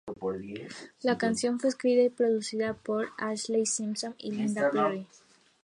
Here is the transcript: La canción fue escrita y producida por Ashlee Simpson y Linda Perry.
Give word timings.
La 1.03 1.19
canción 1.19 1.59
fue 1.59 1.69
escrita 1.69 2.01
y 2.01 2.09
producida 2.09 2.73
por 2.73 3.09
Ashlee 3.19 3.67
Simpson 3.67 4.15
y 4.17 4.31
Linda 4.31 4.71
Perry. 4.71 5.05